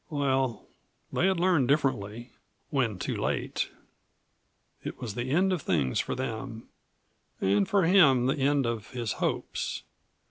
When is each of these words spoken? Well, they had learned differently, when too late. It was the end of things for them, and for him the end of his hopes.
Well, 0.09 0.65
they 1.13 1.27
had 1.27 1.39
learned 1.39 1.67
differently, 1.67 2.31
when 2.71 2.97
too 2.97 3.15
late. 3.15 3.69
It 4.83 4.99
was 4.99 5.13
the 5.13 5.29
end 5.29 5.53
of 5.53 5.61
things 5.61 5.99
for 5.99 6.15
them, 6.15 6.67
and 7.39 7.69
for 7.69 7.83
him 7.83 8.25
the 8.25 8.37
end 8.39 8.65
of 8.65 8.89
his 8.89 9.11
hopes. 9.21 9.83